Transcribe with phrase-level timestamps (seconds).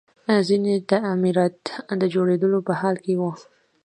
[0.47, 1.59] ځینې تعمیرات
[2.01, 3.31] د جوړېدلو په حال کې وو